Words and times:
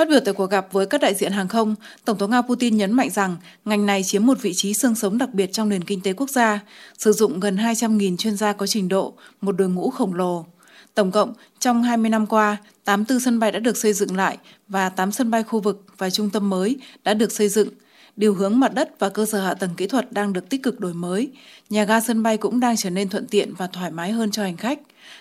Phát 0.00 0.08
biểu 0.08 0.20
tại 0.20 0.34
cuộc 0.34 0.50
gặp 0.50 0.66
với 0.72 0.86
các 0.86 1.00
đại 1.00 1.14
diện 1.14 1.32
hàng 1.32 1.48
không, 1.48 1.74
Tổng 2.04 2.18
thống 2.18 2.30
Nga 2.30 2.42
Putin 2.42 2.76
nhấn 2.76 2.92
mạnh 2.92 3.10
rằng 3.10 3.36
ngành 3.64 3.86
này 3.86 4.02
chiếm 4.04 4.26
một 4.26 4.42
vị 4.42 4.52
trí 4.54 4.74
xương 4.74 4.94
sống 4.94 5.18
đặc 5.18 5.34
biệt 5.34 5.52
trong 5.52 5.68
nền 5.68 5.84
kinh 5.84 6.00
tế 6.00 6.12
quốc 6.12 6.30
gia, 6.30 6.60
sử 6.98 7.12
dụng 7.12 7.40
gần 7.40 7.56
200.000 7.56 8.16
chuyên 8.16 8.36
gia 8.36 8.52
có 8.52 8.66
trình 8.66 8.88
độ, 8.88 9.14
một 9.40 9.52
đội 9.52 9.68
ngũ 9.68 9.90
khổng 9.90 10.14
lồ. 10.14 10.46
Tổng 10.94 11.10
cộng, 11.10 11.34
trong 11.58 11.82
20 11.82 12.10
năm 12.10 12.26
qua, 12.26 12.56
84 12.84 13.20
sân 13.20 13.38
bay 13.38 13.52
đã 13.52 13.58
được 13.58 13.76
xây 13.76 13.92
dựng 13.92 14.16
lại 14.16 14.38
và 14.68 14.88
8 14.88 15.12
sân 15.12 15.30
bay 15.30 15.42
khu 15.42 15.60
vực 15.60 15.84
và 15.98 16.10
trung 16.10 16.30
tâm 16.30 16.50
mới 16.50 16.76
đã 17.04 17.14
được 17.14 17.32
xây 17.32 17.48
dựng. 17.48 17.68
Điều 18.16 18.34
hướng 18.34 18.60
mặt 18.60 18.74
đất 18.74 18.98
và 18.98 19.08
cơ 19.08 19.26
sở 19.26 19.40
hạ 19.40 19.54
tầng 19.54 19.70
kỹ 19.76 19.86
thuật 19.86 20.12
đang 20.12 20.32
được 20.32 20.48
tích 20.48 20.62
cực 20.62 20.80
đổi 20.80 20.94
mới. 20.94 21.30
Nhà 21.70 21.84
ga 21.84 22.00
sân 22.00 22.22
bay 22.22 22.36
cũng 22.36 22.60
đang 22.60 22.76
trở 22.76 22.90
nên 22.90 23.08
thuận 23.08 23.26
tiện 23.26 23.54
và 23.54 23.66
thoải 23.66 23.90
mái 23.90 24.12
hơn 24.12 24.30
cho 24.30 24.42
hành 24.42 24.56
khách. 24.56 24.78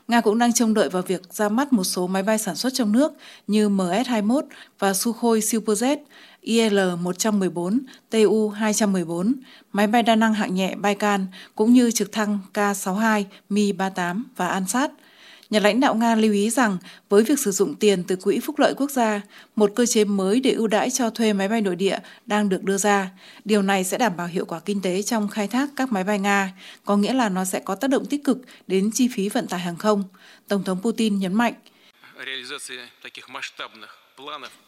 Nga 0.07 0.21
cũng 0.21 0.39
đang 0.39 0.53
trông 0.53 0.73
đợi 0.73 0.89
vào 0.89 1.01
việc 1.01 1.33
ra 1.33 1.49
mắt 1.49 1.73
một 1.73 1.83
số 1.83 2.07
máy 2.07 2.23
bay 2.23 2.37
sản 2.37 2.55
xuất 2.55 2.73
trong 2.73 2.91
nước 2.91 3.13
như 3.47 3.69
MS-21 3.69 4.41
và 4.79 4.93
Sukhoi 4.93 5.39
Superjet, 5.39 5.97
IL-114, 6.43 7.79
Tu-214, 8.11 9.33
máy 9.73 9.87
bay 9.87 10.03
đa 10.03 10.15
năng 10.15 10.33
hạng 10.33 10.55
nhẹ 10.55 10.75
Baikal 10.75 11.21
cũng 11.55 11.73
như 11.73 11.91
trực 11.91 12.11
thăng 12.11 12.39
K-62, 12.53 13.23
Mi-38 13.49 14.21
và 14.35 14.47
Ansat– 14.47 14.91
Nhà 15.49 15.59
lãnh 15.59 15.79
đạo 15.79 15.95
Nga 15.95 16.15
lưu 16.15 16.33
ý 16.33 16.49
rằng 16.49 16.77
với 17.09 17.23
việc 17.23 17.39
sử 17.39 17.51
dụng 17.51 17.75
tiền 17.75 18.03
từ 18.03 18.15
Quỹ 18.15 18.39
Phúc 18.39 18.59
lợi 18.59 18.73
Quốc 18.77 18.91
gia, 18.91 19.21
một 19.55 19.71
cơ 19.75 19.85
chế 19.85 20.03
mới 20.03 20.39
để 20.39 20.51
ưu 20.51 20.67
đãi 20.67 20.89
cho 20.89 21.09
thuê 21.09 21.33
máy 21.33 21.47
bay 21.47 21.61
nội 21.61 21.75
địa 21.75 21.99
đang 22.25 22.49
được 22.49 22.63
đưa 22.63 22.77
ra. 22.77 23.11
Điều 23.45 23.61
này 23.61 23.83
sẽ 23.83 23.97
đảm 23.97 24.17
bảo 24.17 24.27
hiệu 24.27 24.45
quả 24.45 24.59
kinh 24.59 24.81
tế 24.81 25.01
trong 25.01 25.27
khai 25.27 25.47
thác 25.47 25.69
các 25.75 25.91
máy 25.91 26.03
bay 26.03 26.19
Nga, 26.19 26.53
có 26.85 26.97
nghĩa 26.97 27.13
là 27.13 27.29
nó 27.29 27.45
sẽ 27.45 27.59
có 27.59 27.75
tác 27.75 27.89
động 27.89 28.05
tích 28.05 28.23
cực 28.23 28.37
đến 28.67 28.89
chi 28.93 29.09
phí 29.13 29.29
vận 29.29 29.47
tải 29.47 29.59
hàng 29.59 29.75
không. 29.75 30.03
Tổng 30.47 30.63
thống 30.63 30.81
Putin 30.81 31.19
nhấn 31.19 31.33
mạnh. 31.33 31.53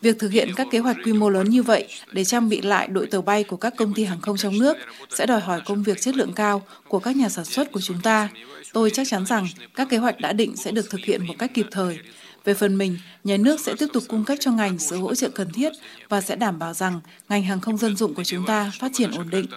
Việc 0.02 0.20
thực 0.20 0.32
hiện 0.32 0.50
các 0.56 0.68
kế 0.72 0.80
hoạch 0.80 0.98
quy 1.04 1.14
mô 1.14 1.30
lớn 1.30 1.50
như 1.50 1.64
vậy 1.64 1.88
để 2.12 2.24
trang 2.24 2.50
bị 2.50 2.62
lại 2.62 2.88
đội 2.88 3.08
tàu 3.08 3.22
bay 3.22 3.44
của 3.44 3.58
các 3.58 3.74
công 3.78 3.94
ty 3.94 4.04
hàng 4.04 4.22
không 4.22 4.38
trong 4.38 4.60
nước 4.60 4.78
sẽ 5.10 5.26
đòi 5.26 5.40
hỏi 5.40 5.62
công 5.66 5.84
việc 5.84 6.02
chất 6.02 6.16
lượng 6.16 6.34
cao 6.34 6.68
của 6.88 7.00
các 7.00 7.16
nhà 7.16 7.30
sản 7.30 7.46
xuất 7.46 7.72
của 7.72 7.82
chúng 7.82 8.02
ta. 8.02 8.30
Tôi 8.74 8.90
chắc 8.90 9.08
chắn 9.10 9.26
rằng 9.26 9.48
các 9.76 9.88
kế 9.90 9.98
hoạch 9.98 10.20
đã 10.20 10.34
định 10.34 10.56
sẽ 10.56 10.72
được 10.72 10.90
thực 10.90 11.02
hiện 11.02 11.28
một 11.28 11.34
cách 11.40 11.52
kịp 11.54 11.66
thời. 11.72 12.00
Về 12.44 12.54
phần 12.54 12.78
mình, 12.78 12.98
nhà 13.24 13.38
nước 13.38 13.60
sẽ 13.60 13.74
tiếp 13.80 13.88
tục 13.94 14.04
cung 14.08 14.26
cấp 14.26 14.38
cho 14.40 14.52
ngành 14.52 14.80
sự 14.80 14.98
hỗ 14.98 15.16
trợ 15.16 15.30
cần 15.30 15.52
thiết 15.54 15.72
và 16.10 16.22
sẽ 16.22 16.36
đảm 16.36 16.60
bảo 16.60 16.74
rằng 16.74 17.02
ngành 17.30 17.44
hàng 17.44 17.62
không 17.62 17.78
dân 17.78 17.96
dụng 17.96 18.14
của 18.14 18.24
chúng 18.24 18.46
ta 18.46 18.72
phát 18.80 18.92
triển 18.94 19.12
ổn 19.12 19.30
định. 19.30 19.48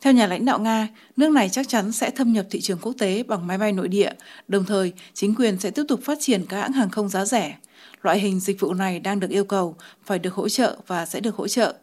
Theo 0.00 0.12
nhà 0.12 0.26
lãnh 0.26 0.44
đạo 0.44 0.58
Nga, 0.58 0.88
nước 1.16 1.30
này 1.30 1.48
chắc 1.48 1.68
chắn 1.68 1.92
sẽ 1.92 2.10
thâm 2.10 2.32
nhập 2.32 2.46
thị 2.50 2.60
trường 2.60 2.78
quốc 2.82 2.92
tế 2.98 3.22
bằng 3.22 3.46
máy 3.46 3.58
bay 3.58 3.72
nội 3.72 3.88
địa, 3.88 4.12
đồng 4.48 4.64
thời 4.64 4.92
chính 5.14 5.34
quyền 5.34 5.58
sẽ 5.58 5.70
tiếp 5.70 5.84
tục 5.88 6.00
phát 6.04 6.18
triển 6.20 6.44
các 6.48 6.60
hãng 6.60 6.72
hàng 6.72 6.90
không 6.90 7.08
giá 7.08 7.24
rẻ. 7.24 7.56
Loại 8.02 8.18
hình 8.18 8.40
dịch 8.40 8.60
vụ 8.60 8.74
này 8.74 9.00
đang 9.00 9.20
được 9.20 9.30
yêu 9.30 9.44
cầu 9.44 9.76
phải 10.04 10.18
được 10.18 10.34
hỗ 10.34 10.48
trợ 10.48 10.76
và 10.86 11.06
sẽ 11.06 11.20
được 11.20 11.36
hỗ 11.36 11.48
trợ. 11.48 11.74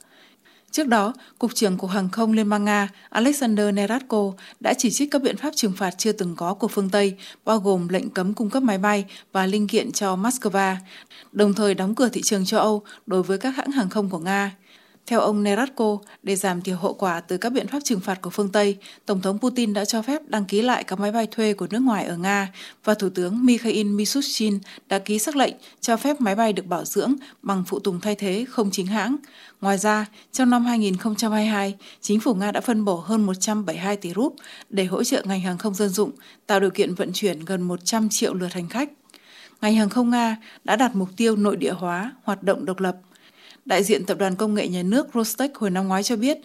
Trước 0.71 0.87
đó, 0.87 1.13
Cục 1.39 1.55
trưởng 1.55 1.77
Cục 1.77 1.89
Hàng 1.89 2.09
không 2.09 2.33
Liên 2.33 2.49
bang 2.49 2.65
Nga 2.65 2.89
Alexander 3.09 3.73
Neratko 3.73 4.31
đã 4.59 4.73
chỉ 4.73 4.91
trích 4.91 5.11
các 5.11 5.21
biện 5.21 5.37
pháp 5.37 5.55
trừng 5.55 5.73
phạt 5.77 5.91
chưa 5.97 6.11
từng 6.11 6.35
có 6.35 6.53
của 6.53 6.67
phương 6.67 6.89
Tây, 6.89 7.15
bao 7.45 7.59
gồm 7.59 7.87
lệnh 7.87 8.09
cấm 8.09 8.33
cung 8.33 8.49
cấp 8.49 8.63
máy 8.63 8.77
bay 8.77 9.05
và 9.31 9.45
linh 9.45 9.67
kiện 9.67 9.91
cho 9.91 10.15
Moscow, 10.15 10.75
đồng 11.31 11.53
thời 11.53 11.73
đóng 11.73 11.95
cửa 11.95 12.09
thị 12.09 12.21
trường 12.21 12.45
châu 12.45 12.59
Âu 12.59 12.83
đối 13.05 13.23
với 13.23 13.37
các 13.37 13.55
hãng 13.55 13.71
hàng 13.71 13.89
không 13.89 14.09
của 14.09 14.19
Nga. 14.19 14.51
Theo 15.07 15.19
ông 15.19 15.43
Neratko, 15.43 15.97
để 16.23 16.35
giảm 16.35 16.61
thiểu 16.61 16.77
hậu 16.77 16.93
quả 16.93 17.19
từ 17.19 17.37
các 17.37 17.49
biện 17.49 17.67
pháp 17.67 17.79
trừng 17.83 17.99
phạt 17.99 18.21
của 18.21 18.29
phương 18.29 18.49
Tây, 18.49 18.77
Tổng 19.05 19.21
thống 19.21 19.39
Putin 19.39 19.73
đã 19.73 19.85
cho 19.85 20.01
phép 20.01 20.21
đăng 20.27 20.45
ký 20.45 20.61
lại 20.61 20.83
các 20.83 20.99
máy 20.99 21.11
bay 21.11 21.27
thuê 21.31 21.53
của 21.53 21.67
nước 21.69 21.79
ngoài 21.79 22.05
ở 22.05 22.17
Nga 22.17 22.51
và 22.83 22.93
Thủ 22.93 23.09
tướng 23.09 23.45
Mikhail 23.45 23.83
Mishustin 23.83 24.59
đã 24.89 24.99
ký 24.99 25.19
sắc 25.19 25.35
lệnh 25.35 25.53
cho 25.81 25.97
phép 25.97 26.21
máy 26.21 26.35
bay 26.35 26.53
được 26.53 26.65
bảo 26.65 26.85
dưỡng 26.85 27.13
bằng 27.41 27.63
phụ 27.67 27.79
tùng 27.79 28.01
thay 28.01 28.15
thế 28.15 28.45
không 28.49 28.71
chính 28.71 28.87
hãng. 28.87 29.15
Ngoài 29.61 29.77
ra, 29.77 30.05
trong 30.31 30.49
năm 30.49 30.65
2022, 30.65 31.75
chính 32.01 32.19
phủ 32.19 32.33
Nga 32.33 32.51
đã 32.51 32.61
phân 32.61 32.85
bổ 32.85 32.95
hơn 32.95 33.25
172 33.25 33.97
tỷ 33.97 34.13
rúp 34.13 34.35
để 34.69 34.85
hỗ 34.85 35.03
trợ 35.03 35.23
ngành 35.25 35.41
hàng 35.41 35.57
không 35.57 35.75
dân 35.75 35.89
dụng, 35.89 36.11
tạo 36.47 36.59
điều 36.59 36.69
kiện 36.69 36.95
vận 36.95 37.11
chuyển 37.13 37.45
gần 37.45 37.61
100 37.61 38.07
triệu 38.11 38.33
lượt 38.33 38.53
hành 38.53 38.69
khách. 38.69 38.89
Ngành 39.61 39.75
hàng 39.75 39.89
không 39.89 40.09
Nga 40.09 40.37
đã 40.63 40.75
đạt 40.75 40.95
mục 40.95 41.09
tiêu 41.17 41.35
nội 41.35 41.57
địa 41.57 41.73
hóa, 41.73 42.11
hoạt 42.23 42.43
động 42.43 42.65
độc 42.65 42.79
lập– 42.79 42.97
Đại 43.65 43.83
diện 43.83 44.05
Tập 44.05 44.17
đoàn 44.17 44.35
Công 44.35 44.53
nghệ 44.53 44.67
Nhà 44.67 44.83
nước 44.83 45.07
Rostec 45.13 45.55
hồi 45.55 45.69
năm 45.69 45.87
ngoái 45.87 46.03
cho 46.03 46.15
biết, 46.15 46.37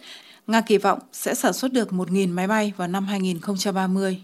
Nga 0.47 0.61
kỳ 0.61 0.77
vọng 0.77 0.99
sẽ 1.13 1.33
sản 1.35 1.53
xuất 1.53 1.73
được 1.73 1.89
1.000 1.91 2.33
máy 2.33 2.47
bay 2.47 2.73
vào 2.77 2.87
năm 2.87 3.05
2030. 3.05 4.21